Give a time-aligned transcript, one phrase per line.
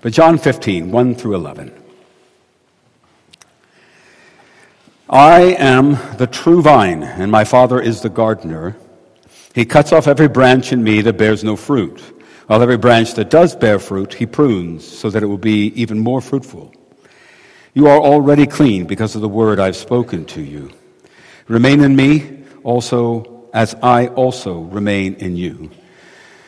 [0.00, 1.72] But John 15, 1 through 11.
[5.10, 8.76] I am the true vine, and my Father is the gardener.
[9.54, 12.00] He cuts off every branch in me that bears no fruit,
[12.46, 15.98] while every branch that does bear fruit, he prunes, so that it will be even
[15.98, 16.72] more fruitful.
[17.74, 20.70] You are already clean because of the word I've spoken to you.
[21.48, 25.70] Remain in me also as I also remain in you.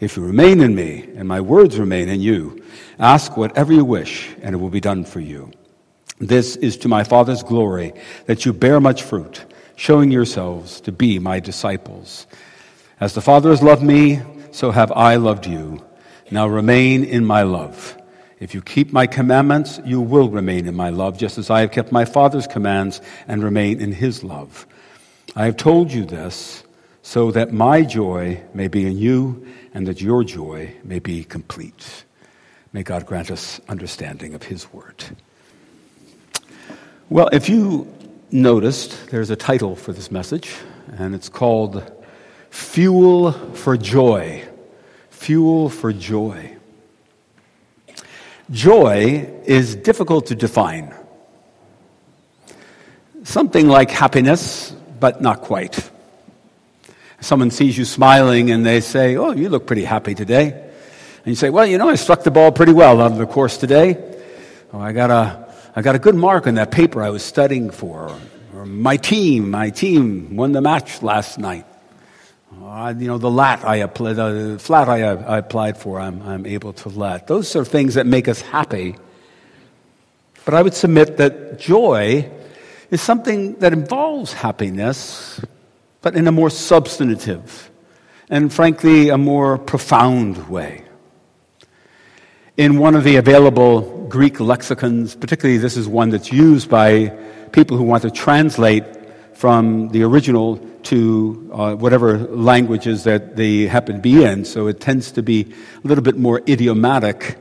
[0.00, 2.64] If you remain in me, and my words remain in you,
[2.98, 5.52] ask whatever you wish, and it will be done for you.
[6.18, 7.92] This is to my Father's glory,
[8.24, 9.44] that you bear much fruit,
[9.76, 12.26] showing yourselves to be my disciples.
[12.98, 15.84] As the Father has loved me, so have I loved you.
[16.30, 17.94] Now remain in my love.
[18.38, 21.72] If you keep my commandments, you will remain in my love, just as I have
[21.72, 24.66] kept my Father's commands and remain in his love.
[25.36, 26.64] I have told you this
[27.02, 32.04] so that my joy may be in you and that your joy may be complete.
[32.72, 35.04] May God grant us understanding of His word.
[37.08, 37.92] Well, if you
[38.30, 40.54] noticed, there's a title for this message,
[40.96, 41.90] and it's called
[42.50, 44.46] Fuel for Joy.
[45.10, 46.56] Fuel for Joy.
[48.50, 50.94] Joy is difficult to define.
[53.22, 55.90] Something like happiness, but not quite.
[57.20, 60.50] Someone sees you smiling and they say, Oh, you look pretty happy today.
[60.52, 63.56] And you say, Well, you know, I struck the ball pretty well of the course
[63.56, 63.98] today.
[64.72, 67.70] Oh, I got a, I got a good mark on that paper I was studying
[67.70, 68.16] for.
[68.54, 71.66] Or my team, my team won the match last night.
[72.62, 76.46] Uh, you know, the lat I applied, the flat I, I applied for, I'm, I'm
[76.46, 77.26] able to let.
[77.26, 78.96] Those are things that make us happy.
[80.44, 82.30] But I would submit that joy
[82.90, 85.40] is something that involves happiness,
[86.02, 87.70] but in a more substantive
[88.28, 90.84] and, frankly, a more profound way.
[92.56, 97.08] In one of the available Greek lexicons, particularly this is one that's used by
[97.52, 98.84] people who want to translate
[99.34, 104.80] from the original to uh, whatever languages that they happen to be in, so it
[104.80, 107.38] tends to be a little bit more idiomatic.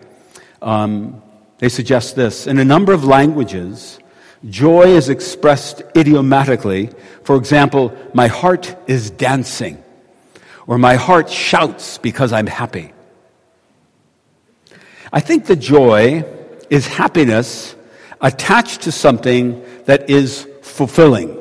[0.62, 1.22] Um,
[1.58, 4.00] they suggest this in a number of languages,
[4.48, 6.90] Joy is expressed idiomatically.
[7.24, 9.84] For example, my heart is dancing,
[10.66, 12.94] or my heart shouts because I'm happy.
[15.12, 16.24] I think the joy
[16.70, 17.76] is happiness
[18.22, 21.36] attached to something that is fulfilling,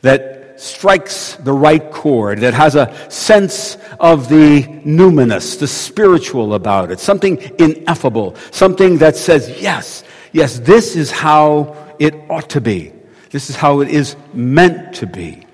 [0.00, 6.90] that strikes the right chord, that has a sense of the numinous, the spiritual about
[6.90, 12.92] it, something ineffable, something that says, yes, yes, this is how it ought to be.
[13.30, 15.46] This is how it is meant to be.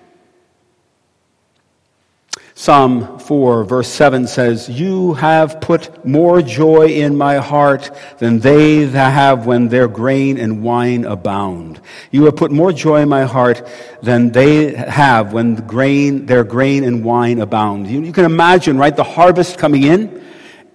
[2.59, 7.89] Psalm 4, verse 7 says, You have put more joy in my heart
[8.19, 11.81] than they that have when their grain and wine abound.
[12.11, 13.65] You have put more joy in my heart
[14.03, 17.87] than they have when the grain, their grain and wine abound.
[17.87, 20.28] You, you can imagine, right, the harvest coming in,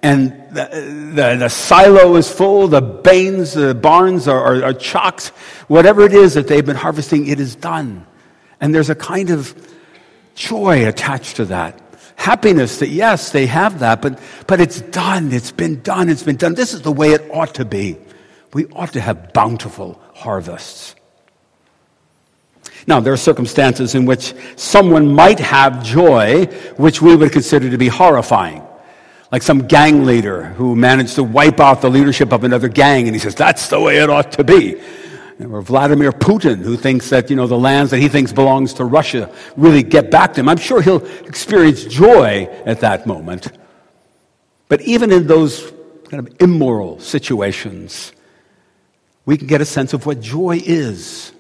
[0.04, 0.66] and the,
[1.16, 5.14] the, the, silo is full, the bains, the barns are, are, are.
[5.70, 8.06] Whatever it is that they've been harvesting, it is done.
[8.60, 9.56] And there's a kind of
[10.36, 11.80] joy attached to that.
[12.18, 15.32] Happiness that, yes, they have that, but, but it's done.
[15.32, 16.10] It's been done.
[16.10, 16.54] It's been done.
[16.54, 17.98] This is the way it ought to be.
[18.52, 20.96] We ought to have bountiful harvests.
[22.88, 27.78] Now, there are circumstances in which someone might have joy, which we would consider to
[27.78, 28.68] be horrifying
[29.34, 33.16] like some gang leader who managed to wipe out the leadership of another gang, and
[33.16, 34.80] he says, that's the way it ought to be.
[35.40, 38.86] Or Vladimir Putin, who thinks that, you know, the lands that he thinks belongs to
[38.86, 40.50] Russia really get back to him.
[40.50, 43.52] I'm sure he'll experience joy at that moment.
[44.68, 45.74] But even in those
[46.12, 48.12] kind of immoral situations,
[49.26, 51.32] we can get a sense of what joy is.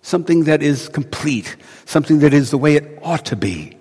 [0.00, 3.77] Something that is complete, something that is the way it ought to be.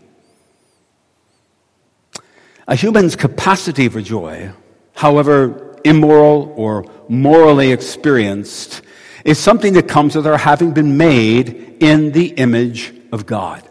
[2.68, 4.52] A human's capacity for joy,
[4.94, 8.82] however immoral or morally experienced,
[9.24, 13.64] is something that comes with our having been made in the image of God.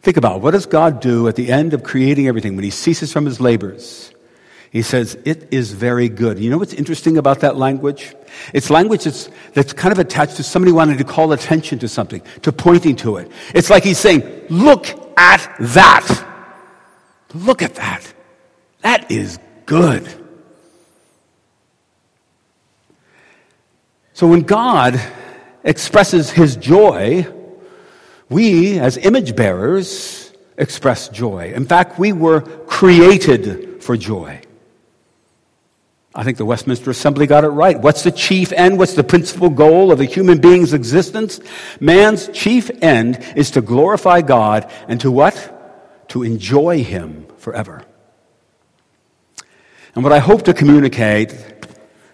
[0.00, 0.42] Think about it.
[0.42, 3.40] what does God do at the end of creating everything when he ceases from his
[3.40, 4.12] labors?
[4.70, 6.38] He says, It is very good.
[6.38, 8.14] You know what's interesting about that language?
[8.52, 12.22] It's language that's, that's kind of attached to somebody wanting to call attention to something,
[12.42, 13.30] to pointing to it.
[13.54, 14.86] It's like he's saying, Look
[15.18, 16.27] at that.
[17.34, 18.12] Look at that.
[18.82, 20.06] That is good.
[24.14, 25.00] So when God
[25.62, 27.26] expresses his joy,
[28.28, 31.52] we, as image bearers, express joy.
[31.54, 34.40] In fact, we were created for joy.
[36.14, 37.78] I think the Westminster Assembly got it right.
[37.78, 38.76] What's the chief end?
[38.76, 41.38] What's the principal goal of a human being's existence?
[41.78, 45.57] Man's chief end is to glorify God and to what?
[46.08, 47.84] To enjoy Him forever.
[49.94, 51.34] And what I hope to communicate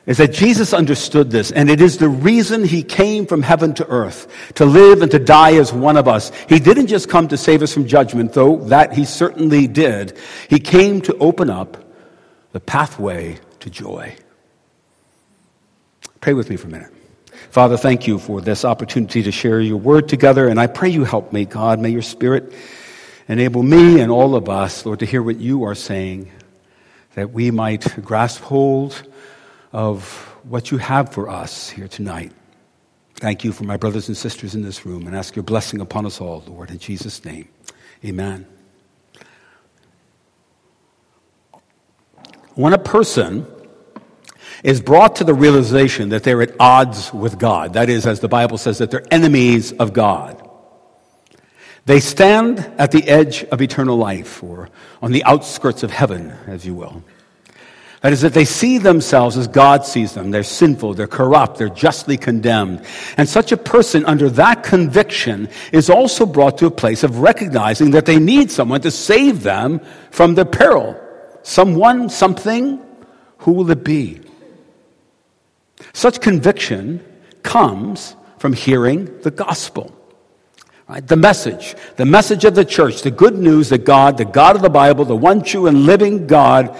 [0.06, 3.86] is that Jesus understood this, and it is the reason he came from heaven to
[3.88, 6.30] earth, to live and to die as one of us.
[6.48, 10.18] He didn't just come to save us from judgment, though that he certainly did.
[10.50, 11.82] He came to open up
[12.52, 14.14] the pathway to joy.
[16.20, 16.92] Pray with me for a minute.
[17.50, 21.04] Father, thank you for this opportunity to share your word together, and I pray you
[21.04, 21.80] help me, God.
[21.80, 22.52] May your spirit
[23.28, 26.30] enable me and all of us, Lord, to hear what you are saying,
[27.14, 29.02] that we might grasp hold
[29.72, 30.06] of
[30.44, 32.32] what you have for us here tonight.
[33.16, 36.04] Thank you for my brothers and sisters in this room and ask your blessing upon
[36.04, 37.48] us all, Lord, in Jesus' name.
[38.04, 38.46] Amen.
[42.54, 43.46] When a person
[44.62, 48.28] is brought to the realization that they're at odds with God, that is, as the
[48.28, 50.43] Bible says, that they're enemies of God,
[51.86, 54.70] they stand at the edge of eternal life, or
[55.02, 57.02] on the outskirts of heaven, as you will.
[58.00, 60.30] That is, that they see themselves as God sees them.
[60.30, 62.84] They're sinful, they're corrupt, they're justly condemned.
[63.16, 67.92] And such a person, under that conviction, is also brought to a place of recognizing
[67.92, 69.80] that they need someone to save them
[70.10, 71.00] from their peril.
[71.42, 72.78] Someone, something,
[73.38, 74.20] who will it be?
[75.94, 77.02] Such conviction
[77.42, 79.94] comes from hearing the gospel.
[80.88, 81.06] Right?
[81.06, 84.62] The message, the message of the church, the good news that God, the God of
[84.62, 86.78] the Bible, the one true and living God,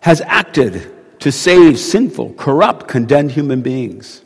[0.00, 0.90] has acted
[1.20, 4.22] to save sinful, corrupt, condemned human beings.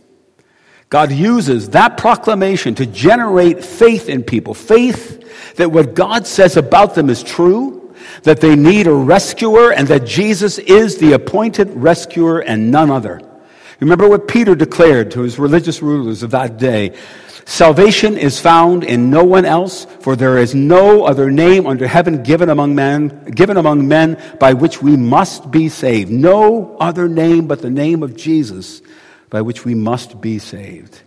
[0.89, 6.95] God uses that proclamation to generate faith in people, faith that what God says about
[6.95, 12.41] them is true, that they need a rescuer, and that Jesus is the appointed rescuer
[12.41, 13.21] and none other.
[13.81, 16.95] Remember what Peter declared to his religious rulers of that day
[17.49, 22.23] Salvation is found in no one else, for there is no other name under heaven
[22.23, 26.11] given among men, given among men by which we must be saved.
[26.11, 28.83] No other name but the name of Jesus
[29.31, 31.01] by which we must be saved.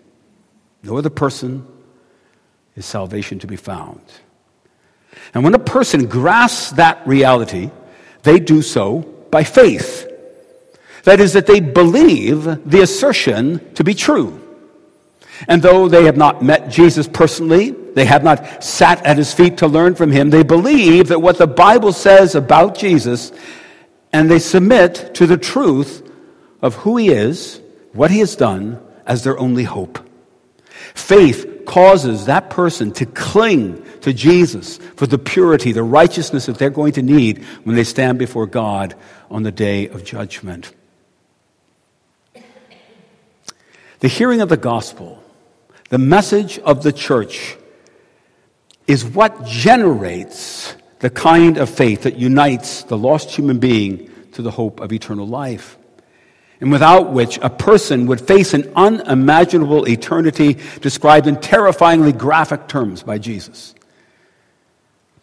[0.81, 1.63] No other person
[2.75, 4.01] is salvation to be found.
[5.35, 7.69] And when a person grasps that reality,
[8.23, 10.10] they do so by faith.
[11.03, 14.39] That is, that they believe the assertion to be true.
[15.47, 19.57] And though they have not met Jesus personally, they have not sat at his feet
[19.57, 23.31] to learn from him, they believe that what the Bible says about Jesus,
[24.13, 26.07] and they submit to the truth
[26.61, 27.59] of who he is,
[27.93, 29.99] what he has done, as their only hope.
[30.93, 36.69] Faith causes that person to cling to Jesus for the purity, the righteousness that they're
[36.69, 38.95] going to need when they stand before God
[39.29, 40.73] on the day of judgment.
[44.01, 45.23] The hearing of the gospel
[45.89, 47.57] the message of the church
[48.87, 54.51] is what generates the kind of faith that unites the lost human being to the
[54.51, 55.77] hope of eternal life,
[56.61, 63.03] and without which a person would face an unimaginable eternity described in terrifyingly graphic terms
[63.03, 63.75] by Jesus.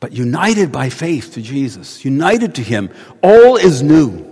[0.00, 2.90] But united by faith to Jesus, united to Him,
[3.22, 4.26] all is new.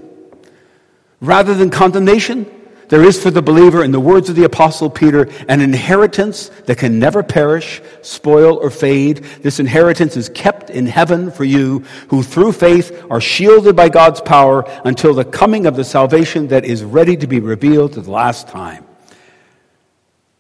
[1.22, 2.44] Rather than condemnation,
[2.88, 6.78] there is for the believer, in the words of the Apostle Peter, an inheritance that
[6.78, 9.18] can never perish, spoil, or fade.
[9.42, 14.20] This inheritance is kept in heaven for you, who through faith are shielded by God's
[14.20, 18.10] power until the coming of the salvation that is ready to be revealed at the
[18.10, 18.84] last time.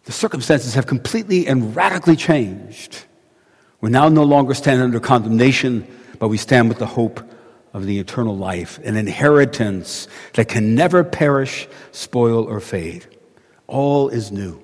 [0.04, 3.04] The circumstances have completely and radically changed.
[3.80, 5.86] We now no longer stand under condemnation,
[6.20, 7.20] but we stand with the hope
[7.76, 13.04] of the eternal life, an inheritance that can never perish, spoil, or fade.
[13.66, 14.62] All is new.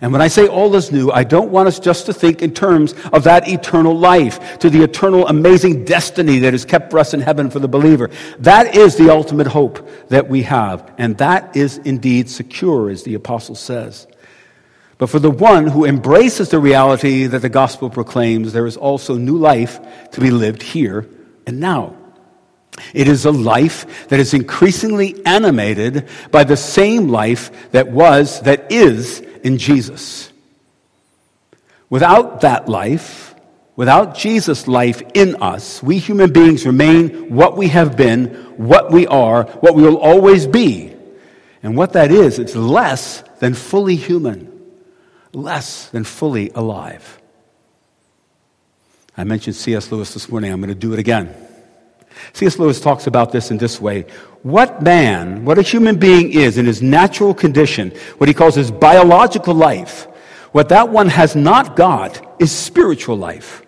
[0.00, 2.54] And when I say all is new, I don't want us just to think in
[2.54, 7.14] terms of that eternal life, to the eternal amazing destiny that is kept for us
[7.14, 8.10] in heaven for the believer.
[8.38, 10.94] That is the ultimate hope that we have.
[10.98, 14.06] And that is indeed secure, as the apostle says.
[14.98, 19.16] But for the one who embraces the reality that the gospel proclaims, there is also
[19.16, 19.80] new life
[20.12, 21.08] to be lived here
[21.48, 21.96] and now.
[22.92, 28.70] It is a life that is increasingly animated by the same life that was, that
[28.70, 30.30] is in Jesus.
[31.88, 33.34] Without that life,
[33.76, 38.26] without Jesus' life in us, we human beings remain what we have been,
[38.58, 40.94] what we are, what we will always be.
[41.62, 44.52] And what that is, it's less than fully human,
[45.32, 47.18] less than fully alive.
[49.18, 49.90] I mentioned C.S.
[49.90, 50.52] Lewis this morning.
[50.52, 51.34] I'm going to do it again.
[52.34, 52.56] C.S.
[52.56, 54.06] Lewis talks about this in this way.
[54.44, 58.70] What man, what a human being is in his natural condition, what he calls his
[58.70, 60.04] biological life,
[60.52, 63.62] what that one has not got is spiritual life.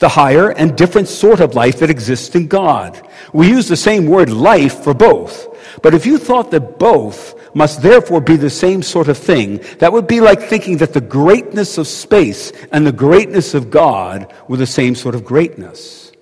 [0.00, 3.00] The higher and different sort of life that exists in God.
[3.32, 5.46] We use the same word life for both.
[5.80, 9.92] But if you thought that both must therefore be the same sort of thing, that
[9.92, 14.56] would be like thinking that the greatness of space and the greatness of God were
[14.56, 16.12] the same sort of greatness.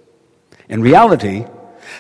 [0.69, 1.45] In reality,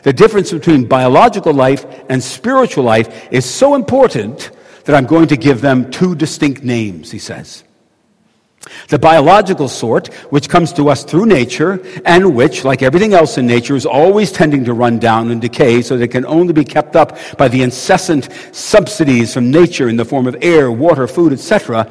[0.02, 4.50] the difference between biological life and spiritual life is so important
[4.85, 7.64] that I'm going to give them two distinct names, he says.
[8.88, 13.46] The biological sort, which comes to us through nature, and which, like everything else in
[13.46, 16.64] nature, is always tending to run down and decay, so that it can only be
[16.64, 21.32] kept up by the incessant subsidies from nature in the form of air, water, food,
[21.32, 21.90] etc.,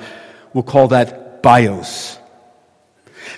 [0.53, 2.19] we'll call that bios.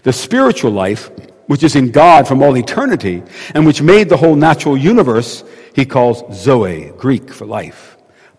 [0.04, 1.10] The spiritual life,
[1.48, 3.24] which is in God from all eternity,
[3.54, 7.91] and which made the whole natural universe, he calls Zoe, Greek for life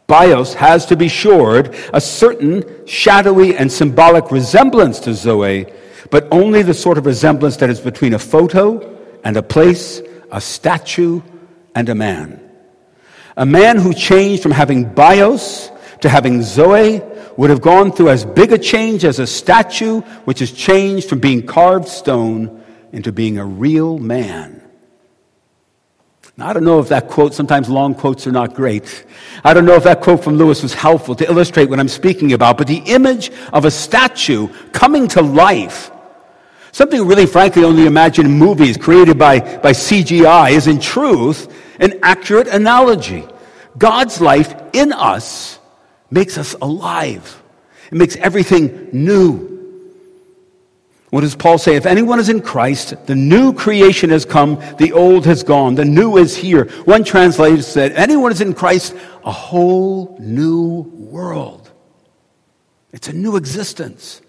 [0.07, 5.67] bios has to be shored a certain shadowy and symbolic resemblance to Zoe,
[6.11, 10.41] but only the sort of resemblance that is between a photo and a place, a
[10.41, 11.23] statue
[11.75, 12.39] and a man.
[13.37, 17.01] A man who changed from having bios to having Zoe
[17.37, 21.21] would have gone through as big a change as a statue which has changed from
[21.21, 24.62] being carved stone into being a real man.
[26.37, 29.05] Now, I don't know if that quote, sometimes long quotes are not great.
[29.45, 32.33] I don't know if that quote from Lewis was helpful to illustrate what I'm speaking
[32.33, 35.91] about, but the image of a statue coming to life,
[36.73, 41.99] something really frankly only imagined in movies created by, by CGI, is in truth an
[42.03, 43.25] accurate analogy.
[43.77, 45.59] God's life in us
[46.11, 47.43] makes us alive.
[47.91, 49.52] It makes everything new.
[51.13, 51.77] What does Paul say?
[51.77, 55.85] If anyone is in Christ, the new creation has come, the old has gone, the
[55.85, 56.71] new is here.
[56.87, 61.71] One translator said, anyone is in Christ, a whole new world.
[62.95, 64.23] It's a new existence.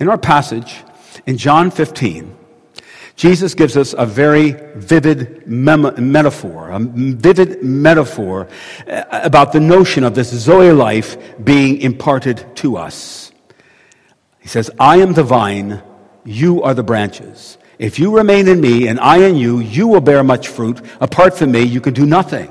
[0.00, 0.82] In our passage,
[1.26, 2.36] in John 15,
[3.20, 8.48] Jesus gives us a very vivid mem- metaphor, a vivid metaphor
[8.88, 13.30] uh, about the notion of this Zoe life being imparted to us.
[14.38, 15.82] He says, I am the vine,
[16.24, 17.58] you are the branches.
[17.78, 20.80] If you remain in me and I in you, you will bear much fruit.
[20.98, 22.50] Apart from me, you can do nothing.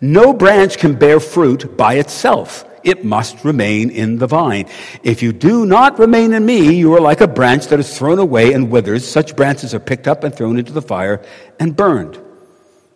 [0.00, 4.66] No branch can bear fruit by itself it must remain in the vine.
[5.02, 8.18] If you do not remain in me, you are like a branch that is thrown
[8.18, 9.08] away and withers.
[9.08, 11.22] Such branches are picked up and thrown into the fire
[11.58, 12.20] and burned.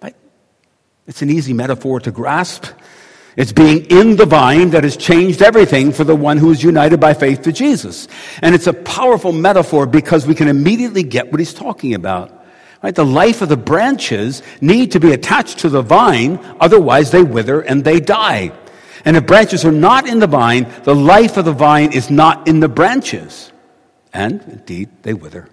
[0.02, 0.16] Right?
[1.06, 2.66] It's an easy metaphor to grasp.
[3.36, 7.00] It's being in the vine that has changed everything for the one who is united
[7.00, 8.08] by faith to Jesus.
[8.40, 12.32] And it's a powerful metaphor because we can immediately get what he's talking about.
[12.82, 12.94] Right?
[12.94, 17.60] The life of the branches need to be attached to the vine, otherwise they wither
[17.60, 18.52] and they die.
[19.06, 22.48] And if branches are not in the vine, the life of the vine is not
[22.48, 23.52] in the branches.
[24.12, 25.48] And indeed, they wither.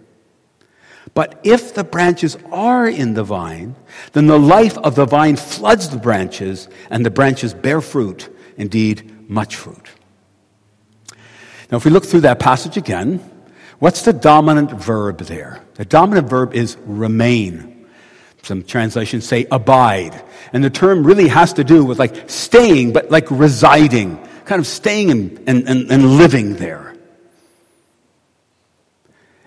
[1.14, 3.76] But if the branches are in the vine,
[4.14, 9.30] then the life of the vine floods the branches, and the branches bear fruit, indeed,
[9.30, 9.88] much fruit.
[11.72, 13.20] Now, if we look through that passage again,
[13.78, 15.62] what's the dominant verb there?
[15.76, 17.73] The dominant verb is remain.
[18.44, 20.22] Some translations say abide.
[20.52, 24.68] And the term really has to do with like staying, but like residing, kind of
[24.68, 26.94] staying and, and, and, and living there.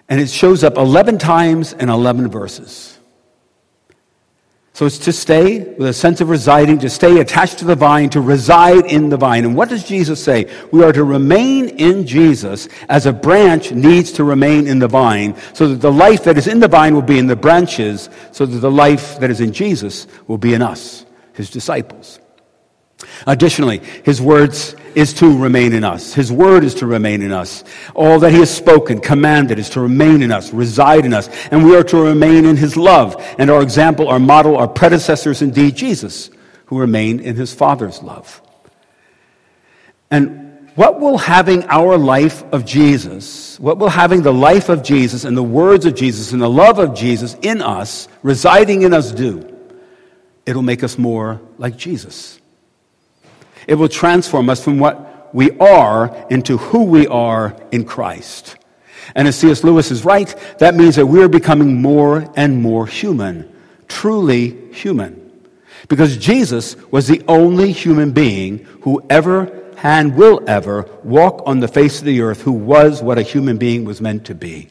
[0.09, 2.96] And it shows up 11 times in 11 verses.
[4.77, 8.11] So it's to stay with a sense of residing, to stay attached to the vine,
[8.11, 9.47] to reside in the vine.
[9.47, 10.53] And what does Jesus say?
[10.71, 15.35] We are to remain in Jesus as a branch needs to remain in the vine,
[15.55, 18.45] so that the life that is in the vine will be in the branches, so
[18.45, 22.21] that the life that is in Jesus will be in us, his disciples.
[23.27, 26.15] Additionally, his words is to remain in us.
[26.15, 27.65] His word is to remain in us.
[27.95, 31.65] All that he has spoken, commanded, is to remain in us, reside in us, and
[31.65, 33.17] we are to remain in his love.
[33.39, 36.31] And our example, our model, our predecessors, indeed Jesus,
[36.67, 38.41] who remained in his Father's love.
[40.11, 40.47] And
[40.77, 45.35] What will having our life of Jesus, what will having the life of Jesus and
[45.35, 49.57] the words of Jesus and the love of Jesus in us, residing in us, do?
[50.45, 52.39] It'll make us more like Jesus.
[53.67, 58.57] It will transform us from what we are into who we are in Christ.
[59.15, 59.65] And as C.S.
[59.65, 63.53] Lewis is right, that means that we're becoming more and more human,
[63.89, 65.23] truly human.
[65.89, 71.69] Because Jesus was the only human being who ever and will ever walk on the
[71.69, 74.69] face of the earth who was what a human being was meant to be.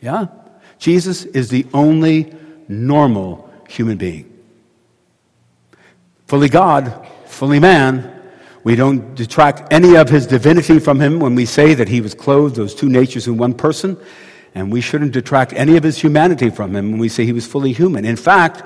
[0.00, 0.28] Yeah?
[0.78, 2.34] Jesus is the only
[2.66, 4.28] normal human being.
[6.26, 8.20] Fully God, fully man.
[8.64, 12.14] We don't detract any of his divinity from him when we say that he was
[12.14, 13.96] clothed, those two natures in one person.
[14.54, 17.46] And we shouldn't detract any of his humanity from him when we say he was
[17.46, 18.04] fully human.
[18.04, 18.62] In fact,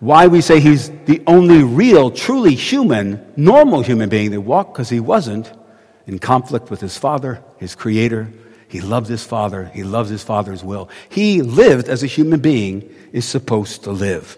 [0.00, 4.90] why we say he's the only real, truly human, normal human being that walked, because
[4.90, 5.50] he wasn't
[6.06, 8.30] in conflict with his father, his creator.
[8.68, 9.70] He loved his father.
[9.72, 10.90] He loved his father's will.
[11.08, 14.36] He lived as a human being is supposed to live.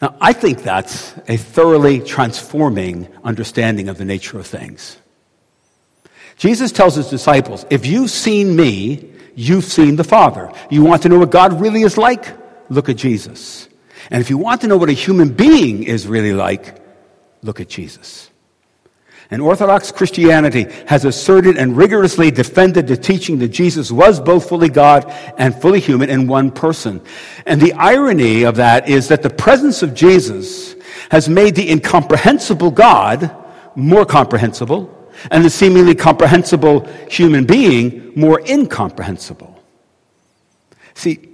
[0.00, 4.96] Now, I think that's a thoroughly transforming understanding of the nature of things.
[6.36, 10.50] Jesus tells his disciples, if you've seen me, you've seen the Father.
[10.70, 12.40] You want to know what God really is like?
[12.70, 13.68] look at Jesus.
[14.10, 16.80] And if you want to know what a human being is really like,
[17.42, 18.29] look at Jesus.
[19.30, 24.68] And Orthodox Christianity has asserted and rigorously defended the teaching that Jesus was both fully
[24.68, 25.04] God
[25.38, 27.00] and fully human in one person.
[27.46, 30.74] And the irony of that is that the presence of Jesus
[31.10, 33.36] has made the incomprehensible God
[33.76, 34.96] more comprehensible
[35.30, 39.62] and the seemingly comprehensible human being more incomprehensible.
[40.94, 41.29] See,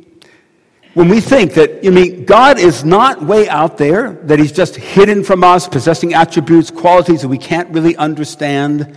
[0.96, 4.76] when we think that, I mean, God is not way out there, that He's just
[4.76, 8.96] hidden from us, possessing attributes, qualities that we can't really understand.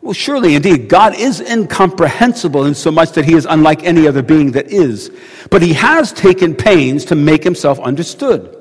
[0.00, 4.22] Well, surely, indeed, God is incomprehensible in so much that He is unlike any other
[4.22, 5.10] being that is.
[5.50, 8.56] But He has taken pains to make Himself understood.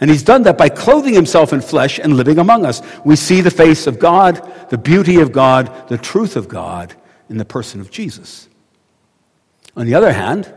[0.00, 2.80] And He's done that by clothing Himself in flesh and living among us.
[3.04, 6.94] We see the face of God, the beauty of God, the truth of God
[7.28, 8.48] in the person of Jesus.
[9.76, 10.50] On the other hand,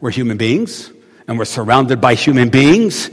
[0.00, 0.90] we're human beings
[1.28, 3.10] and we're surrounded by human beings.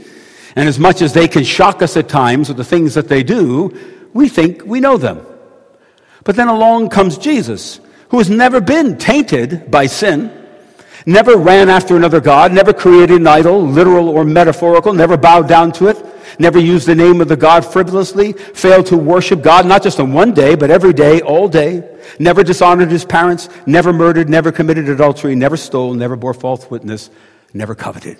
[0.56, 3.22] And as much as they can shock us at times with the things that they
[3.22, 3.76] do,
[4.12, 5.26] we think we know them.
[6.22, 10.32] But then along comes Jesus, who has never been tainted by sin,
[11.04, 15.72] never ran after another God, never created an idol, literal or metaphorical, never bowed down
[15.72, 16.02] to it,
[16.38, 20.12] never used the name of the God frivolously, failed to worship God, not just on
[20.12, 21.82] one day, but every day, all day,
[22.18, 27.10] never dishonored his parents, never murdered, never committed adultery, never stole, never bore false witness,
[27.54, 28.18] never coveted.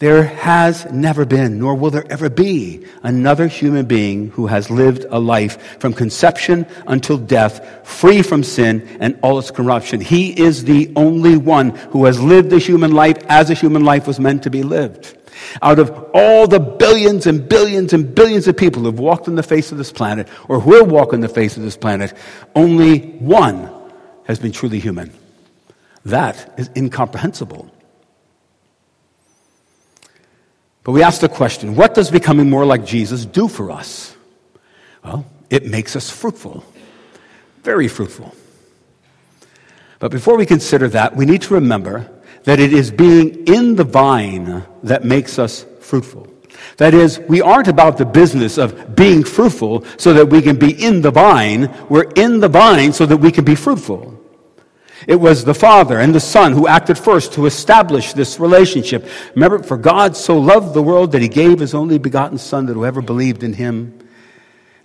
[0.00, 5.04] There has never been, nor will there ever be, another human being who has lived
[5.10, 10.00] a life from conception until death, free from sin and all its corruption.
[10.00, 14.06] He is the only one who has lived a human life as a human life
[14.06, 15.18] was meant to be lived.
[15.60, 19.34] Out of all the billions and billions and billions of people who have walked on
[19.34, 22.14] the face of this planet or will walk on the face of this planet,
[22.54, 23.70] only one
[24.24, 25.12] has been truly human.
[26.04, 27.70] That is incomprehensible.
[30.82, 34.16] But we ask the question what does becoming more like Jesus do for us?
[35.04, 36.64] Well, it makes us fruitful,
[37.62, 38.34] very fruitful.
[39.98, 42.10] But before we consider that, we need to remember
[42.44, 46.26] that it is being in the vine that makes us fruitful.
[46.78, 50.72] That is, we aren't about the business of being fruitful so that we can be
[50.82, 51.74] in the vine.
[51.88, 54.19] We're in the vine so that we can be fruitful.
[55.06, 59.08] It was the Father and the Son who acted first to establish this relationship.
[59.34, 62.74] Remember, for God so loved the world that he gave his only begotten Son that
[62.74, 63.98] whoever believed in him.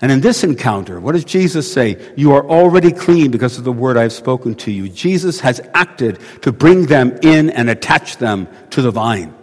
[0.02, 2.14] And in this encounter, what does Jesus say?
[2.16, 4.90] You are already clean because of the word I have spoken to you.
[4.90, 9.34] Jesus has acted to bring them in and attach them to the vine.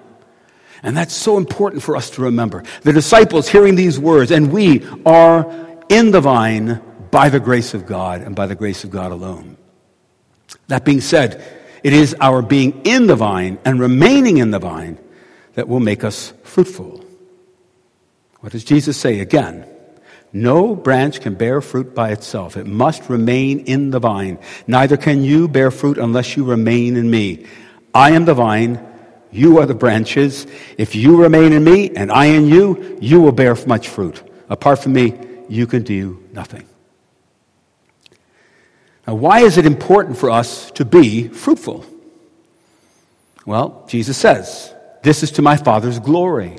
[0.83, 2.65] And that's so important for us to remember.
[2.83, 5.51] The disciples hearing these words, and we are
[5.89, 9.57] in the vine by the grace of God and by the grace of God alone.
[10.73, 11.45] That being said,
[11.83, 14.97] it is our being in the vine and remaining in the vine
[15.53, 17.05] that will make us fruitful.
[18.41, 19.67] What does Jesus say again?
[20.33, 22.57] No branch can bear fruit by itself.
[22.57, 24.39] It must remain in the vine.
[24.67, 27.45] Neither can you bear fruit unless you remain in me.
[27.93, 28.81] I am the vine.
[29.31, 30.47] You are the branches.
[30.79, 34.23] If you remain in me and I in you, you will bear much fruit.
[34.49, 35.13] Apart from me,
[35.51, 36.67] you can do nothing.
[39.07, 41.85] Now, why is it important for us to be fruitful?
[43.45, 46.57] Well, Jesus says, This is to my Father's glory,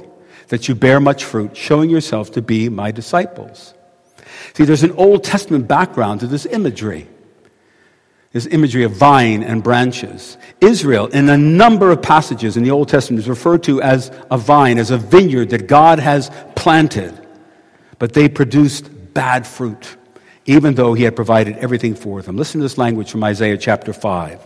[0.49, 3.73] that you bear much fruit, showing yourself to be my disciples.
[4.53, 7.07] See, there's an Old Testament background to this imagery.
[8.33, 10.37] This imagery of vine and branches.
[10.59, 14.37] Israel, in a number of passages in the Old Testament, is referred to as a
[14.37, 17.13] vine, as a vineyard that God has planted.
[17.99, 19.95] But they produced bad fruit,
[20.45, 22.37] even though He had provided everything for them.
[22.37, 24.39] Listen to this language from Isaiah chapter 5.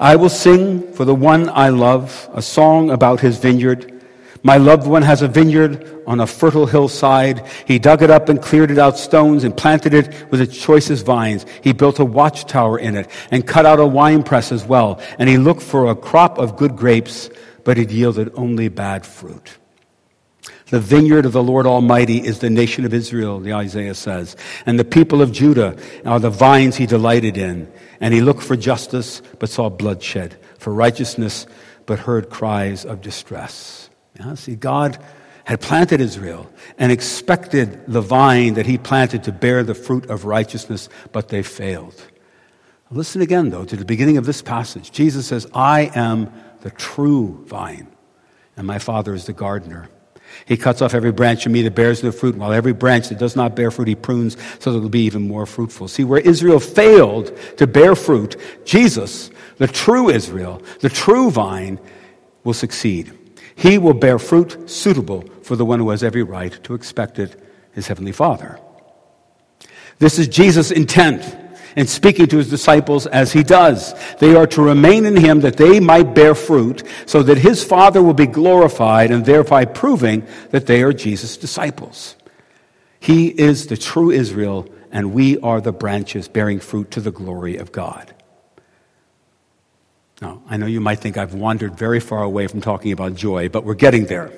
[0.00, 4.02] I will sing for the one I love a song about his vineyard.
[4.42, 7.46] My loved one has a vineyard on a fertile hillside.
[7.66, 11.04] He dug it up and cleared it out stones and planted it with its choicest
[11.04, 11.44] vines.
[11.62, 15.02] He built a watchtower in it and cut out a winepress as well.
[15.18, 17.28] And he looked for a crop of good grapes,
[17.64, 19.59] but it yielded only bad fruit.
[20.70, 24.36] The vineyard of the Lord Almighty is the nation of Israel, the Isaiah says.
[24.66, 27.70] And the people of Judah are the vines he delighted in.
[28.00, 31.46] And he looked for justice, but saw bloodshed, for righteousness,
[31.86, 33.90] but heard cries of distress.
[34.36, 34.98] See, God
[35.44, 40.24] had planted Israel and expected the vine that he planted to bear the fruit of
[40.24, 42.00] righteousness, but they failed.
[42.92, 44.92] Listen again, though, to the beginning of this passage.
[44.92, 47.88] Jesus says, I am the true vine,
[48.56, 49.88] and my Father is the gardener.
[50.46, 53.18] He cuts off every branch of me that bears no fruit, while every branch that
[53.18, 55.88] does not bear fruit he prunes so that it will be even more fruitful.
[55.88, 61.78] See, where Israel failed to bear fruit, Jesus, the true Israel, the true vine,
[62.44, 63.12] will succeed.
[63.54, 67.42] He will bear fruit suitable for the one who has every right to expect it,
[67.72, 68.58] his heavenly Father.
[69.98, 73.94] This is Jesus' intent in speaking to his disciples as he does.
[74.18, 78.02] They are to remain in him that they might bear fruit so that his Father
[78.02, 82.16] will be glorified and thereby proving that they are Jesus' disciples.
[82.98, 87.56] He is the true Israel and we are the branches bearing fruit to the glory
[87.56, 88.14] of God.
[90.20, 93.48] Now, I know you might think I've wandered very far away from talking about joy,
[93.48, 94.30] but we're getting there.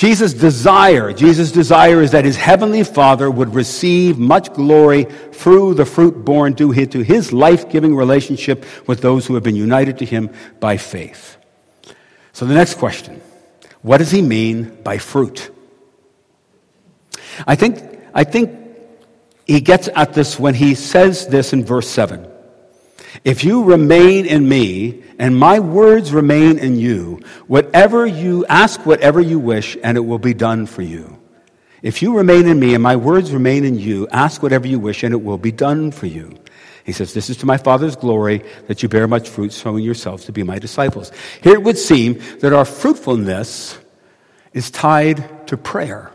[0.00, 5.84] Jesus' desire, Jesus' desire is that his heavenly Father would receive much glory through the
[5.84, 10.30] fruit born due to his life-giving relationship with those who have been united to him
[10.58, 11.36] by faith.
[12.32, 13.20] So the next question,
[13.82, 15.50] what does he mean by fruit?
[17.46, 17.82] I think,
[18.14, 18.58] I think
[19.46, 22.26] he gets at this when he says this in verse 7.
[23.24, 29.20] If you remain in me and my words remain in you, whatever you ask, whatever
[29.20, 31.18] you wish, and it will be done for you.
[31.82, 35.02] If you remain in me and my words remain in you, ask whatever you wish,
[35.02, 36.34] and it will be done for you.
[36.84, 40.24] He says, This is to my Father's glory that you bear much fruit, showing yourselves
[40.24, 41.12] to be my disciples.
[41.42, 43.78] Here it would seem that our fruitfulness
[44.52, 46.10] is tied to prayer.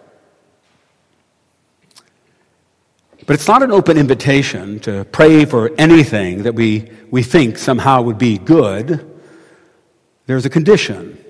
[3.25, 8.01] But it's not an open invitation to pray for anything that we, we think somehow
[8.01, 9.09] would be good.
[10.25, 11.23] There's a condition.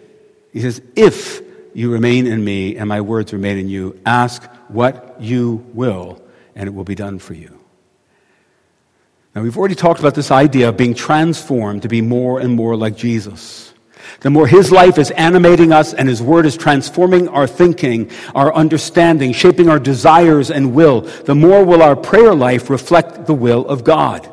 [0.52, 1.42] He says, If
[1.74, 6.22] you remain in me and my words remain in you, ask what you will,
[6.56, 7.60] and it will be done for you.
[9.36, 12.78] Now, we've already talked about this idea of being transformed to be more and more
[12.78, 13.74] like Jesus.
[14.22, 18.54] The more His life is animating us and His Word is transforming our thinking, our
[18.54, 23.68] understanding, shaping our desires and will, the more will our prayer life reflect the will
[23.68, 24.32] of God.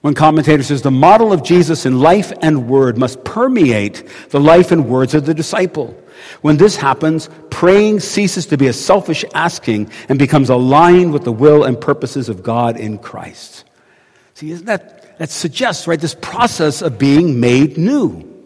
[0.00, 4.70] One commentator says the model of Jesus in life and word must permeate the life
[4.70, 6.00] and words of the disciple.
[6.40, 11.32] When this happens, praying ceases to be a selfish asking and becomes aligned with the
[11.32, 13.64] will and purposes of God in Christ.
[14.34, 18.37] See, isn't that, that suggests, right, this process of being made new.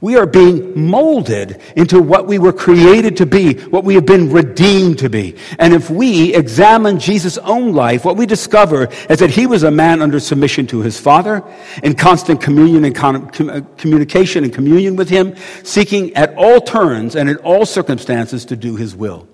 [0.00, 4.32] We are being molded into what we were created to be, what we have been
[4.32, 5.36] redeemed to be.
[5.58, 9.70] And if we examine Jesus' own life, what we discover is that he was a
[9.70, 11.44] man under submission to his Father,
[11.82, 17.28] in constant communion and uh, communication and communion with him, seeking at all turns and
[17.28, 19.28] in all circumstances to do his will.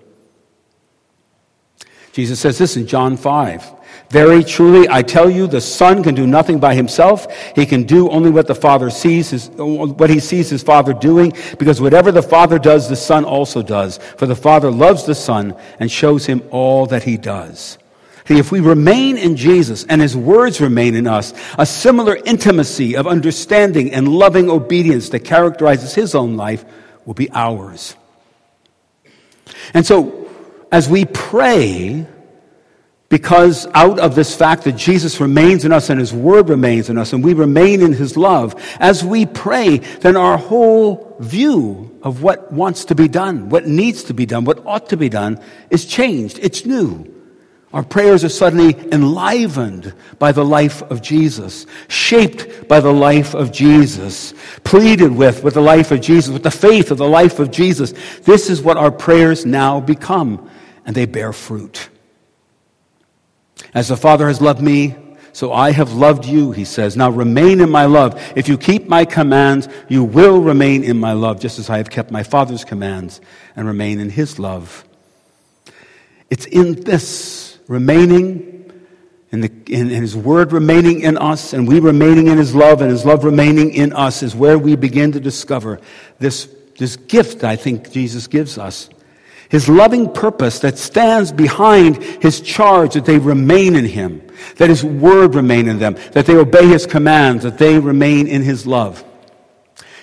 [2.12, 3.75] Jesus says this in John 5.
[4.10, 7.26] Very truly, I tell you, the Son can do nothing by himself.
[7.54, 11.32] He can do only what the Father sees, his, what he sees his Father doing,
[11.58, 13.98] because whatever the Father does, the Son also does.
[14.16, 17.78] For the Father loves the Son and shows him all that he does.
[18.26, 22.96] See, if we remain in Jesus and his words remain in us, a similar intimacy
[22.96, 26.64] of understanding and loving obedience that characterizes his own life
[27.04, 27.94] will be ours.
[29.74, 30.28] And so,
[30.72, 32.06] as we pray,
[33.08, 36.98] because out of this fact that Jesus remains in us and His Word remains in
[36.98, 42.22] us and we remain in His love, as we pray, then our whole view of
[42.22, 45.40] what wants to be done, what needs to be done, what ought to be done
[45.70, 46.40] is changed.
[46.42, 47.12] It's new.
[47.72, 53.52] Our prayers are suddenly enlivened by the life of Jesus, shaped by the life of
[53.52, 57.50] Jesus, pleaded with with the life of Jesus, with the faith of the life of
[57.50, 57.92] Jesus.
[58.22, 60.48] This is what our prayers now become,
[60.86, 61.90] and they bear fruit.
[63.76, 64.96] As the Father has loved me,
[65.34, 66.96] so I have loved you, he says.
[66.96, 68.18] Now remain in my love.
[68.34, 71.90] If you keep my commands, you will remain in my love, just as I have
[71.90, 73.20] kept my Father's commands
[73.54, 74.86] and remain in his love.
[76.30, 78.72] It's in this remaining
[79.30, 82.80] in, the, in, in, His Word remaining in us and we remaining in His love
[82.80, 85.80] and His love remaining in us is where we begin to discover
[86.18, 88.88] this, this gift I think Jesus gives us.
[89.48, 94.84] His loving purpose that stands behind His charge that they remain in Him, that His
[94.84, 99.04] Word remain in them, that they obey His commands, that they remain in His love.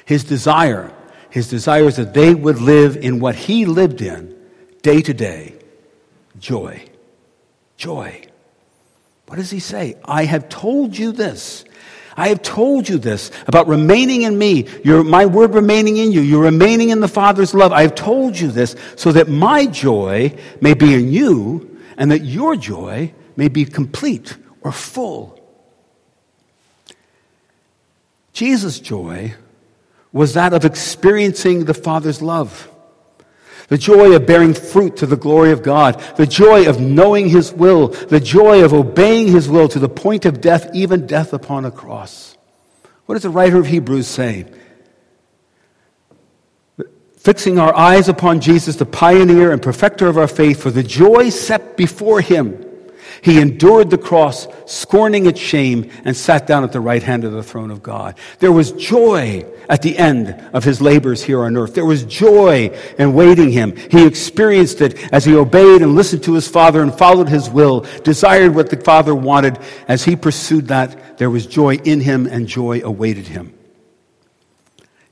[0.06, 0.91] His desire,
[1.29, 4.36] His desire is that they would live in what He lived in
[4.82, 5.56] day to day
[6.39, 6.84] joy.
[7.77, 8.27] Joy.
[9.27, 9.95] What does he say?
[10.06, 11.65] I have told you this.
[12.15, 16.21] I have told you this about remaining in me, your, my word remaining in you,
[16.21, 17.71] you're remaining in the Father's love.
[17.71, 22.23] I have told you this so that my joy may be in you and that
[22.23, 25.39] your joy may be complete or full.
[28.34, 29.36] Jesus' joy
[30.12, 32.69] was that of experiencing the Father's love
[33.74, 37.52] the joy of bearing fruit to the glory of God, the joy of knowing His
[37.52, 41.66] will, the joy of obeying His will to the point of death, even death upon
[41.66, 42.38] a cross.
[43.08, 44.46] What does the writer of Hebrews say?
[47.18, 51.32] Fixing our eyes upon Jesus, the pioneer and perfecter of our faith, for the joy
[51.32, 52.64] set before Him
[53.24, 57.32] he endured the cross, scorning its shame, and sat down at the right hand of
[57.32, 58.18] the throne of God.
[58.40, 61.74] There was joy at the end of his labors here on earth.
[61.74, 63.78] There was joy in waiting him.
[63.78, 67.86] He experienced it as he obeyed and listened to his Father and followed his will,
[68.04, 69.58] desired what the Father wanted.
[69.88, 73.54] As he pursued that, there was joy in him and joy awaited him.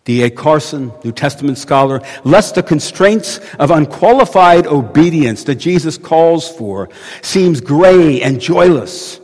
[0.04, 0.32] D.A.
[0.32, 6.90] Carson, New Testament scholar, lest the constraints of unqualified obedience that Jesus calls for
[7.22, 9.20] seems gray and joyless.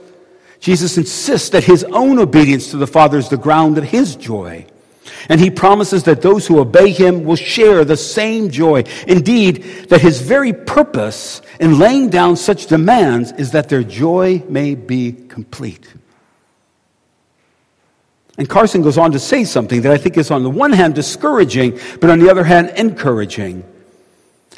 [0.59, 4.65] Jesus insists that his own obedience to the Father is the ground of his joy.
[5.29, 8.83] And he promises that those who obey him will share the same joy.
[9.07, 14.75] Indeed, that his very purpose in laying down such demands is that their joy may
[14.75, 15.87] be complete.
[18.37, 20.93] And Carson goes on to say something that I think is on the one hand
[20.93, 23.63] discouraging, but on the other hand encouraging.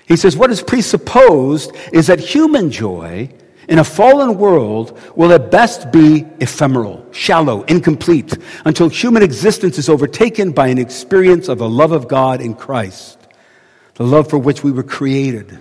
[0.06, 3.30] He says, What is presupposed is that human joy
[3.70, 9.88] in a fallen world will at best be ephemeral, shallow, incomplete, until human existence is
[9.88, 13.20] overtaken by an experience of the love of God in Christ,
[13.94, 15.58] the love for which we were created,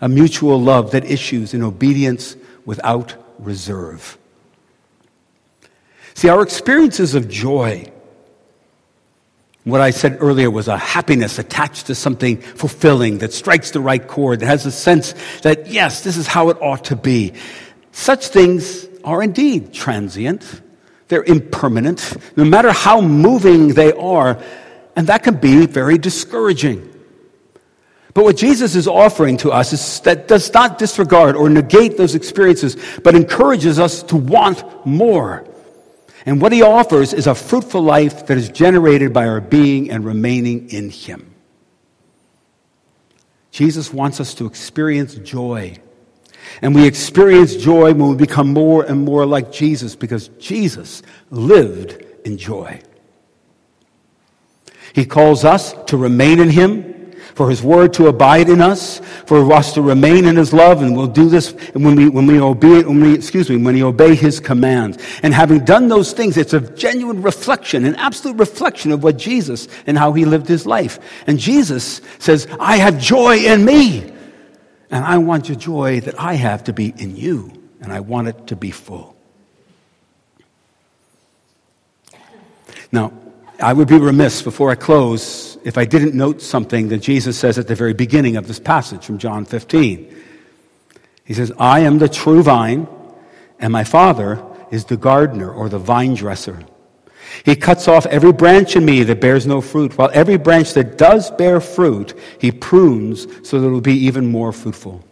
[0.00, 2.36] a mutual love that issues in obedience
[2.66, 4.18] without reserve.
[6.20, 7.90] See, our experiences of joy,
[9.64, 14.06] what I said earlier was a happiness attached to something fulfilling that strikes the right
[14.06, 17.32] chord, that has a sense that, yes, this is how it ought to be.
[17.92, 20.60] Such things are indeed transient.
[21.08, 24.38] They're impermanent, no matter how moving they are,
[24.96, 26.86] and that can be very discouraging.
[28.12, 32.14] But what Jesus is offering to us is that does not disregard or negate those
[32.14, 35.46] experiences, but encourages us to want more.
[36.26, 40.04] And what he offers is a fruitful life that is generated by our being and
[40.04, 41.34] remaining in him.
[43.50, 45.76] Jesus wants us to experience joy.
[46.62, 52.04] And we experience joy when we become more and more like Jesus because Jesus lived
[52.24, 52.80] in joy.
[54.92, 56.99] He calls us to remain in him
[57.40, 60.94] for his word to abide in us, for us to remain in his love, and
[60.94, 64.14] we'll do this when we, when we obey, when we, excuse me, when we obey
[64.14, 64.98] his commands.
[65.22, 69.68] And having done those things, it's a genuine reflection, an absolute reflection of what Jesus
[69.86, 70.98] and how he lived his life.
[71.26, 74.12] And Jesus says, I have joy in me.
[74.90, 77.52] And I want your joy that I have to be in you.
[77.80, 79.16] And I want it to be full.
[82.92, 83.14] Now,
[83.58, 87.58] I would be remiss before I close if I didn't note something that Jesus says
[87.58, 90.14] at the very beginning of this passage from John 15.
[91.24, 92.88] He says, I am the true vine,
[93.58, 96.60] and my Father is the gardener or the vine dresser.
[97.44, 100.98] He cuts off every branch in me that bears no fruit, while every branch that
[100.98, 105.04] does bear fruit, he prunes so that it will be even more fruitful.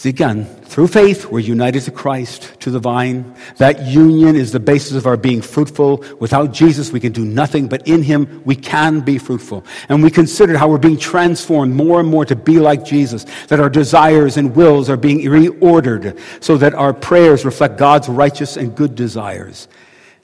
[0.00, 3.34] See, again, through faith, we're united to Christ, to the vine.
[3.58, 6.02] That union is the basis of our being fruitful.
[6.18, 9.62] Without Jesus, we can do nothing, but in Him, we can be fruitful.
[9.90, 13.60] And we considered how we're being transformed more and more to be like Jesus, that
[13.60, 18.74] our desires and wills are being reordered so that our prayers reflect God's righteous and
[18.74, 19.68] good desires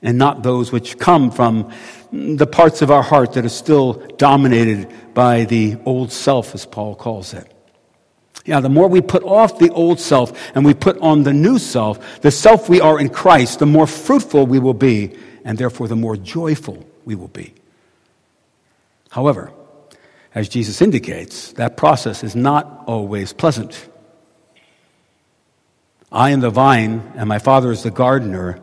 [0.00, 1.70] and not those which come from
[2.12, 6.94] the parts of our heart that are still dominated by the old self, as Paul
[6.94, 7.52] calls it.
[8.46, 11.58] Yeah, the more we put off the old self and we put on the new
[11.58, 15.88] self, the self we are in Christ, the more fruitful we will be, and therefore
[15.88, 17.52] the more joyful we will be.
[19.10, 19.52] However,
[20.32, 23.88] as Jesus indicates, that process is not always pleasant.
[26.12, 28.60] I am the vine, and my Father is the gardener.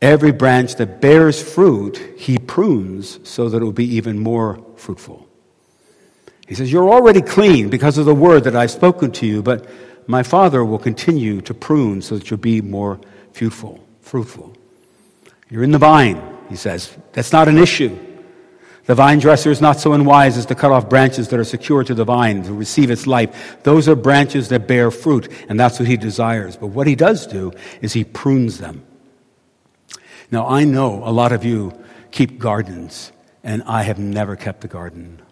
[0.00, 5.29] Every branch that bears fruit, he prunes so that it will be even more fruitful.
[6.50, 9.68] He says, You're already clean because of the word that I've spoken to you, but
[10.08, 12.98] my Father will continue to prune so that you'll be more
[13.32, 13.78] fruitful.
[14.00, 14.52] fruitful.
[15.48, 16.90] You're in the vine, he says.
[17.12, 17.96] That's not an issue.
[18.86, 21.84] The vine dresser is not so unwise as to cut off branches that are secure
[21.84, 23.62] to the vine to receive its life.
[23.62, 26.56] Those are branches that bear fruit, and that's what he desires.
[26.56, 28.84] But what he does do is he prunes them.
[30.32, 33.12] Now, I know a lot of you keep gardens,
[33.44, 35.22] and I have never kept a garden.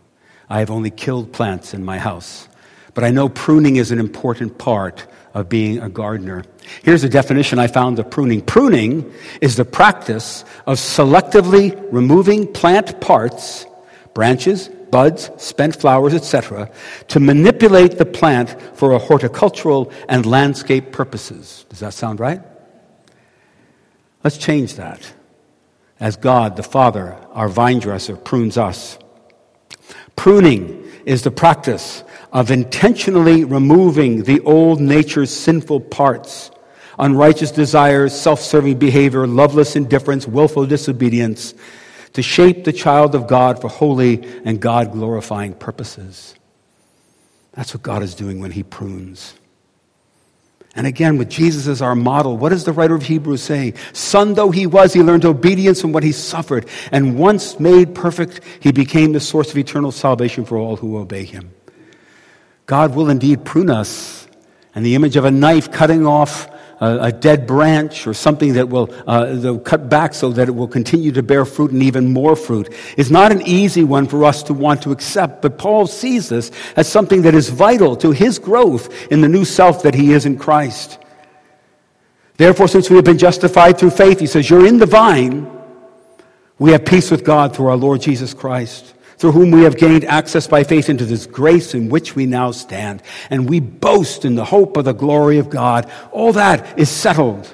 [0.49, 2.49] I have only killed plants in my house.
[2.95, 6.45] But I know pruning is an important part of being a gardener.
[6.83, 8.41] Here's a definition I found of pruning.
[8.41, 13.67] Pruning is the practice of selectively removing plant parts,
[14.15, 16.71] branches, buds, spent flowers, etc.,
[17.09, 21.67] to manipulate the plant for a horticultural and landscape purposes.
[21.69, 22.41] Does that sound right?
[24.25, 25.13] Let's change that.
[26.01, 28.99] As God, the Father, our vine dresser, prunes us.
[30.18, 32.02] Pruning is the practice
[32.33, 36.50] of intentionally removing the old nature's sinful parts,
[36.98, 41.54] unrighteous desires, self serving behavior, loveless indifference, willful disobedience,
[42.14, 46.35] to shape the child of God for holy and God glorifying purposes.
[47.52, 49.35] That's what God is doing when He prunes.
[50.74, 53.74] And again, with Jesus as our model, what does the writer of Hebrews say?
[53.92, 56.66] Son though he was, he learned obedience from what he suffered.
[56.92, 61.24] And once made perfect, he became the source of eternal salvation for all who obey
[61.24, 61.52] him.
[62.66, 64.28] God will indeed prune us.
[64.74, 66.48] And the image of a knife cutting off
[66.81, 71.12] a, dead branch or something that will uh, cut back so that it will continue
[71.12, 74.55] to bear fruit and even more fruit is not an easy one for us to
[74.55, 75.43] want to accept.
[75.43, 79.45] But Paul sees this as something that is vital to his growth in the new
[79.45, 80.99] self that he is in Christ.
[82.37, 85.51] Therefore, since we have been justified through faith, he says, You're in the vine.
[86.61, 90.04] We have peace with God through our Lord Jesus Christ through whom we have gained
[90.04, 93.02] access by faith into this grace in which we now stand.
[93.31, 95.90] And we boast in the hope of the glory of God.
[96.12, 97.52] All that is settled.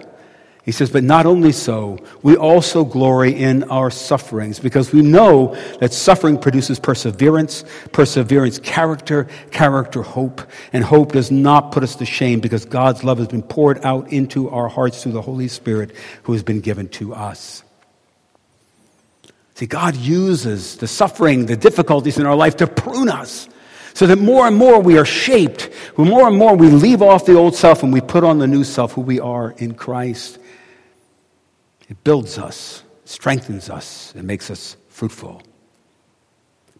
[0.65, 5.55] He says, but not only so, we also glory in our sufferings because we know
[5.81, 10.41] that suffering produces perseverance, perseverance, character, character, hope.
[10.73, 14.11] And hope does not put us to shame because God's love has been poured out
[14.11, 17.63] into our hearts through the Holy Spirit who has been given to us.
[19.55, 23.49] See, God uses the suffering, the difficulties in our life to prune us
[23.95, 27.37] so that more and more we are shaped, more and more we leave off the
[27.37, 30.41] old self and we put on the new self, who we are in Christ.
[31.89, 35.43] It builds us, strengthens us, and makes us fruitful.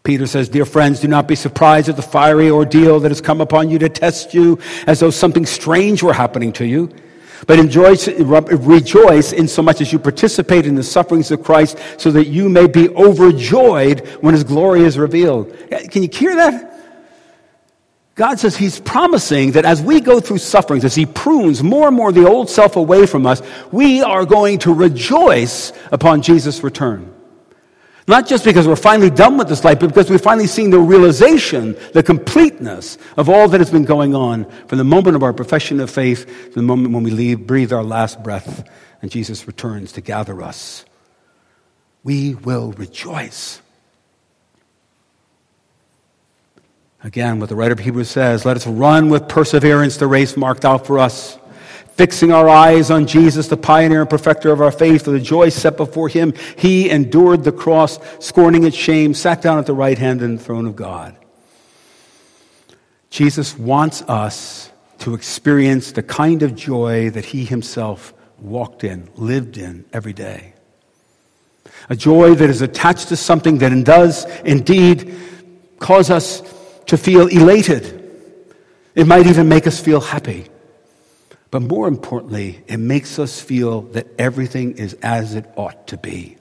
[0.03, 3.39] Peter says, Dear friends, do not be surprised at the fiery ordeal that has come
[3.39, 6.93] upon you to test you as though something strange were happening to you.
[7.47, 12.11] But enjoy, rejoice in so much as you participate in the sufferings of Christ so
[12.11, 15.55] that you may be overjoyed when his glory is revealed.
[15.69, 16.71] Eh, can you hear that?
[18.15, 21.97] God says he's promising that as we go through sufferings, as he prunes more and
[21.97, 27.14] more the old self away from us, we are going to rejoice upon Jesus' return.
[28.07, 30.79] Not just because we're finally done with this life, but because we're finally seeing the
[30.79, 35.33] realization, the completeness of all that has been going on from the moment of our
[35.33, 38.67] profession of faith to the moment when we leave, breathe our last breath
[39.01, 40.85] and Jesus returns to gather us.
[42.03, 43.59] We will rejoice.
[47.03, 50.63] Again, what the writer of Hebrews says, let us run with perseverance the race marked
[50.63, 51.39] out for us
[51.95, 55.47] Fixing our eyes on Jesus, the pioneer and perfecter of our faith, for the joy
[55.47, 59.97] set before him, he endured the cross, scorning its shame, sat down at the right
[59.97, 61.15] hand the throne of God.
[63.09, 69.57] Jesus wants us to experience the kind of joy that he himself walked in, lived
[69.57, 70.53] in every day.
[71.89, 75.15] A joy that is attached to something that does indeed
[75.79, 76.41] cause us
[76.87, 78.01] to feel elated
[78.95, 80.47] It might even make us feel happy.
[81.55, 86.35] But more importantly, it makes us feel that everything is as it ought to be.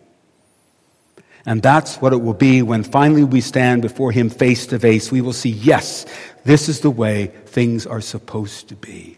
[1.47, 5.13] And that's what it will be when finally we stand before Him face to face.
[5.13, 6.05] We will see, yes,
[6.43, 9.17] this is the way things are supposed to be.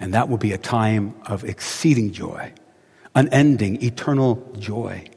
[0.00, 2.52] And that will be a time of exceeding joy,
[3.14, 5.08] unending, eternal joy.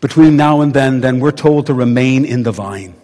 [0.00, 2.94] Between now and then, then we're told to remain in the vine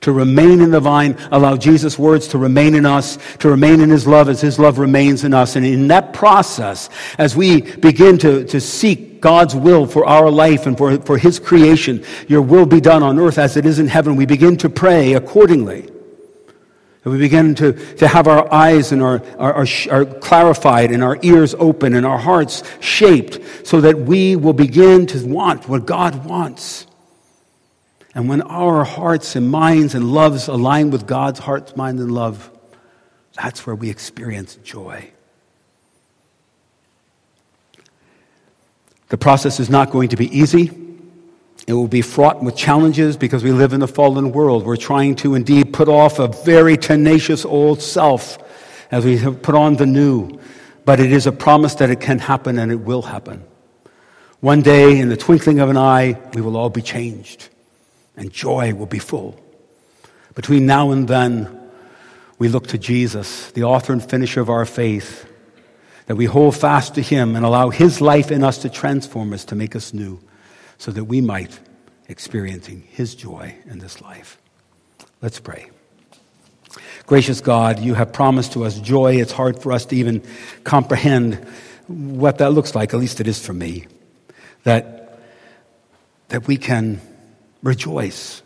[0.00, 3.90] to remain in the vine, allow Jesus' words to remain in us, to remain in
[3.90, 5.56] his love as his love remains in us.
[5.56, 6.88] And in that process,
[7.18, 11.38] as we begin to, to seek God's will for our life and for, for his
[11.38, 14.68] creation, your will be done on earth as it is in heaven, we begin to
[14.68, 15.88] pray accordingly.
[17.04, 21.02] And we begin to, to have our eyes and our, our, our, our clarified and
[21.02, 25.86] our ears open and our hearts shaped so that we will begin to want what
[25.86, 26.87] God wants.
[28.18, 32.50] And when our hearts and minds and loves align with God's heart, mind, and love,
[33.40, 35.08] that's where we experience joy.
[39.10, 40.72] The process is not going to be easy.
[41.68, 44.64] It will be fraught with challenges because we live in a fallen world.
[44.64, 48.36] We're trying to indeed put off a very tenacious old self
[48.90, 50.40] as we have put on the new.
[50.84, 53.44] But it is a promise that it can happen and it will happen.
[54.40, 57.50] One day, in the twinkling of an eye, we will all be changed
[58.18, 59.38] and joy will be full.
[60.34, 61.58] Between now and then,
[62.38, 65.26] we look to Jesus, the author and finisher of our faith,
[66.06, 69.44] that we hold fast to him and allow his life in us to transform us,
[69.46, 70.20] to make us new,
[70.78, 71.58] so that we might
[72.08, 74.38] experiencing his joy in this life.
[75.20, 75.70] Let's pray.
[77.06, 79.16] Gracious God, you have promised to us joy.
[79.20, 80.22] It's hard for us to even
[80.64, 81.34] comprehend
[81.86, 83.86] what that looks like, at least it is for me.
[84.64, 85.18] That,
[86.28, 87.00] that we can
[87.62, 88.42] rejoice.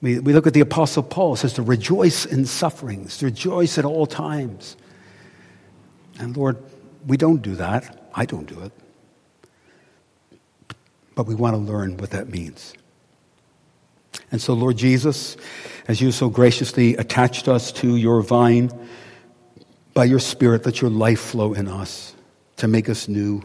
[0.00, 3.84] We, we look at the Apostle Paul, says to rejoice in sufferings, to rejoice at
[3.84, 4.76] all times.
[6.18, 6.56] And Lord,
[7.06, 8.10] we don't do that.
[8.14, 8.72] I don't do it.
[11.14, 12.74] But we want to learn what that means.
[14.30, 15.36] And so, Lord Jesus,
[15.88, 18.70] as you so graciously attached us to your vine,
[19.94, 22.14] by your Spirit, let your life flow in us
[22.58, 23.42] to make us new.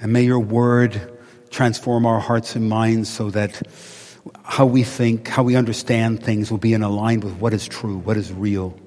[0.00, 1.17] And may your word
[1.50, 3.62] transform our hearts and minds so that
[4.44, 7.98] how we think, how we understand things will be in line with what is true,
[7.98, 8.78] what is real.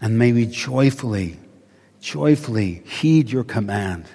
[0.00, 1.38] And may we joyfully,
[2.00, 4.06] joyfully heed your command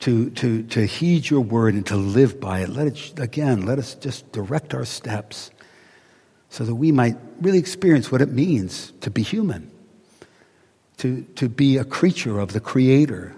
[0.00, 2.70] to, to, to heed your word and to live by it.
[2.70, 5.50] Let it, again, let us just direct our steps
[6.48, 9.70] so that we might really experience what it means to be human,
[10.96, 13.34] to, to be a creature of the Creator,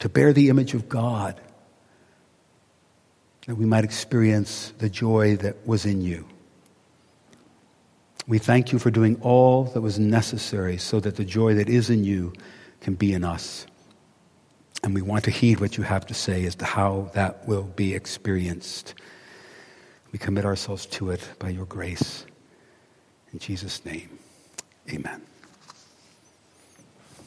[0.00, 1.40] to bear the image of God
[3.50, 6.24] that we might experience the joy that was in you.
[8.28, 11.90] We thank you for doing all that was necessary so that the joy that is
[11.90, 12.32] in you
[12.80, 13.66] can be in us.
[14.84, 17.64] And we want to heed what you have to say as to how that will
[17.64, 18.94] be experienced.
[20.12, 22.24] We commit ourselves to it by your grace.
[23.32, 24.16] In Jesus' name,
[24.88, 25.22] amen.